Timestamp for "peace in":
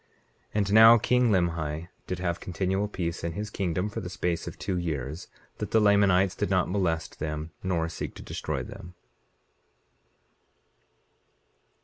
2.87-3.33